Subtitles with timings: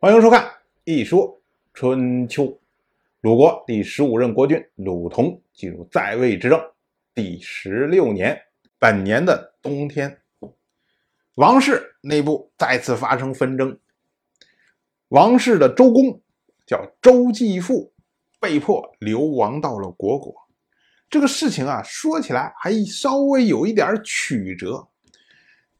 [0.00, 0.44] 欢迎收看
[0.84, 1.42] 《一说
[1.74, 2.44] 春秋》。
[3.20, 6.60] 鲁国第十五任国君鲁同进入在位执政
[7.16, 8.40] 第十六年，
[8.78, 10.20] 本年的冬天，
[11.34, 13.76] 王室内部再次发生纷争。
[15.08, 16.22] 王室的周公
[16.64, 17.92] 叫周继父，
[18.38, 20.32] 被迫流亡到了虢国。
[21.10, 24.86] 这个事情啊，说起来还稍微有一点曲折。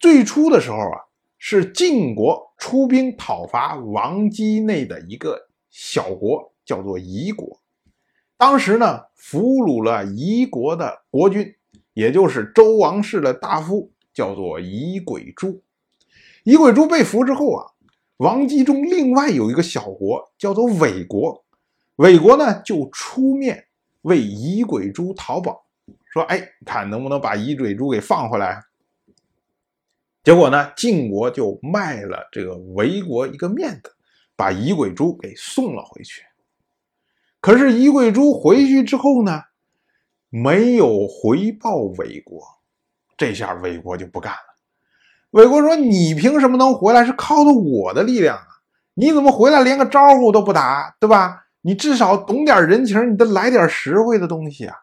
[0.00, 1.04] 最初的时候啊。
[1.38, 7.60] 是晋国出兵讨伐王畿内的一个小国，叫做夷国。
[8.36, 11.54] 当时呢，俘虏了夷国的国君，
[11.94, 15.62] 也就是周王室的大夫，叫做夷鬼朱。
[16.44, 17.66] 夷鬼朱被俘之后啊，
[18.18, 21.44] 王畿中另外有一个小国，叫做韦国。
[21.96, 23.66] 韦国呢，就出面
[24.02, 25.64] 为夷鬼珠讨保，
[26.12, 28.62] 说：“哎，看能不能把夷鬼珠给放回来。”
[30.28, 33.90] 结果呢，晋国就卖了这个魏国一个面子，
[34.36, 36.22] 把夷鬼珠给送了回去。
[37.40, 39.44] 可是夷鬼珠回去之后呢，
[40.28, 42.42] 没有回报魏国，
[43.16, 44.38] 这下魏国就不干了。
[45.30, 47.06] 魏国说：“你凭什么能回来？
[47.06, 48.46] 是靠的我的力量啊！
[48.92, 51.46] 你怎么回来连个招呼都不打，对吧？
[51.62, 54.76] 你至少懂点人情，你得来点实惠的东西啊！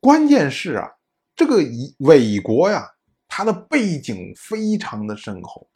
[0.00, 0.92] 关键是啊，
[1.36, 2.92] 这个夷魏国呀。”
[3.38, 5.70] 他的背景非常的深厚，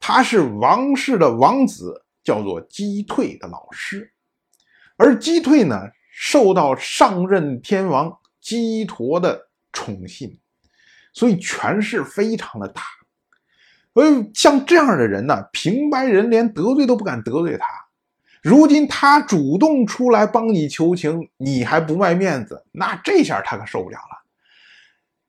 [0.00, 4.10] 他是王室的王子，叫做击退的老师，
[4.96, 5.78] 而击退呢，
[6.10, 10.40] 受到上任天王姬陀的宠信，
[11.12, 12.80] 所以权势非常的大。
[13.92, 17.66] 所以像这样的人呢，平白人连得罪都不敢得罪他。
[18.42, 24.24] 如今他主动出来帮你求情，你还不卖面子，那这下他可受不了了。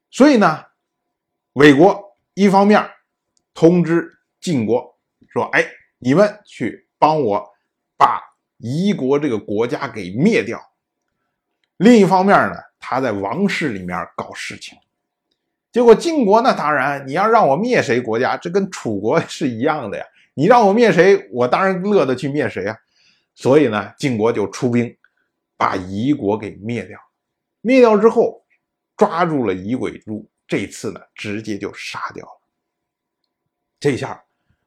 [0.09, 0.63] 所以呢。
[1.55, 2.85] 魏国一方面
[3.53, 4.11] 通知
[4.41, 4.97] 晋国
[5.29, 5.65] 说：“哎，
[5.99, 7.49] 你们去帮我
[7.95, 8.21] 把
[8.57, 10.59] 夷国这个国家给灭掉。”
[11.77, 14.77] 另一方面呢，他在王室里面搞事情。
[15.71, 20.03] 结果晋国呢，当然你要让我灭谁国家，这跟楚国是一样的呀。
[20.33, 22.77] 你让我灭谁，我当然乐得去灭谁啊。
[23.33, 24.93] 所以呢，晋国就出兵
[25.55, 26.99] 把夷国给灭掉。
[27.61, 28.43] 灭掉之后，
[28.97, 30.29] 抓住了夷鬼柱。
[30.47, 32.41] 这次呢，直接就杀掉了。
[33.79, 34.23] 这下，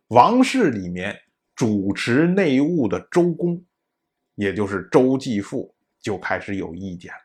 [0.08, 1.16] 王室里面
[1.54, 3.64] 主持内务的周公，
[4.34, 7.18] 也就是周继父，就开始有意见了。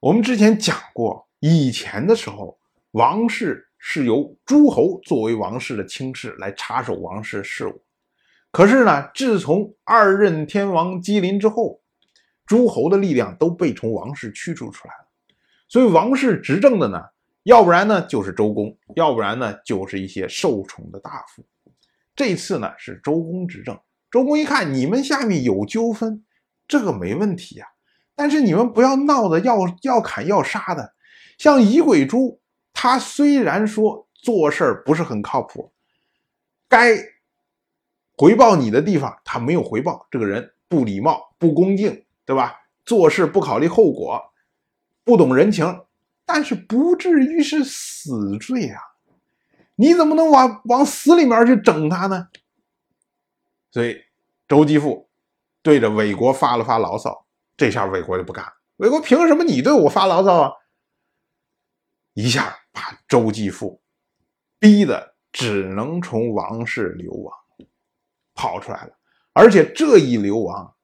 [0.00, 2.58] 我们之前讲过，以前的时候，
[2.92, 7.82] 王室是由诸侯作为王室的卿士来插手王室事务。
[8.50, 11.82] 可是呢，自从二任天王姬临之后，
[12.46, 15.08] 诸侯的力量都被从王室驱逐出来了，
[15.68, 17.02] 所以王室执政的呢。
[17.46, 21.44] 要不然呢，就是周公；要不然呢，就是一些受宠的大夫。
[22.16, 23.78] 这次呢，是周公执政。
[24.10, 26.24] 周公一看，你们下面有纠纷，
[26.66, 27.66] 这个没问题呀。
[28.16, 30.92] 但是你们不要闹得要要砍要杀的。
[31.38, 32.40] 像夷鬼珠，
[32.72, 35.72] 他虽然说做事儿不是很靠谱，
[36.68, 36.96] 该
[38.16, 42.56] 回报你的地方他没有回报，这个人不礼貌、不恭敬，对吧？
[42.84, 44.20] 做事不考虑后果，
[45.04, 45.85] 不懂人情。
[46.26, 48.80] 但是不至于是死罪啊！
[49.76, 52.28] 你怎么能往往死里面去整他呢？
[53.70, 53.96] 所以
[54.48, 55.08] 周继父
[55.62, 57.26] 对着魏国发了发牢骚，
[57.56, 58.52] 这下魏国就不干了。
[58.78, 60.52] 魏国凭什么你对我发牢骚啊？
[62.14, 63.80] 一下把周继父
[64.58, 67.32] 逼得只能从王室流亡，
[68.34, 68.98] 跑出来了。
[69.32, 70.74] 而且这一流亡，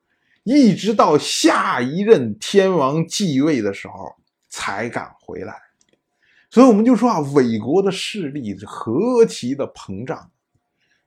[0.44, 4.14] 一直到下一任天王继位的时候。
[4.54, 5.58] 才敢回来，
[6.50, 10.30] 所以我们就说啊，韦国的势力是何其的膨胀。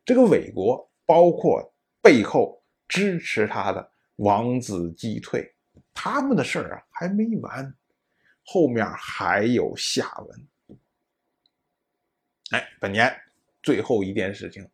[0.03, 5.53] 这个韦国包括背后支持他的王子击退，
[5.93, 7.71] 他们的事儿啊还没完，
[8.43, 10.47] 后面还有下文。
[12.49, 13.15] 哎，本年
[13.61, 14.67] 最后一件事情，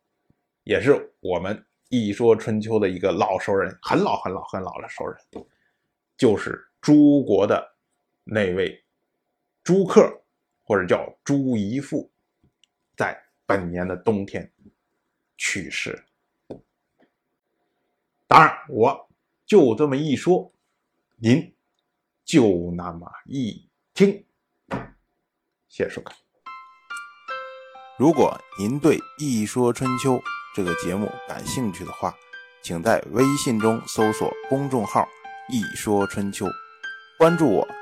[0.64, 5.18] 也是我们一说春秋的一个老熟人，很老很老很老的熟人，
[6.16, 7.70] 就是诸国的。
[8.24, 8.84] 那位
[9.62, 10.22] 朱克，
[10.62, 12.10] 或者叫朱姨父，
[12.96, 14.50] 在本年的冬天
[15.36, 16.04] 去世。
[18.26, 19.08] 当然，我
[19.44, 20.52] 就这么一说，
[21.16, 21.54] 您
[22.24, 24.24] 就那么一听。
[25.68, 26.16] 谢谢收看。
[27.98, 30.14] 如果您对《一说春秋》
[30.54, 32.14] 这个节目感兴趣的话，
[32.62, 35.06] 请在微信中搜索公众号
[35.52, 36.46] “一说春秋”，
[37.18, 37.81] 关注我。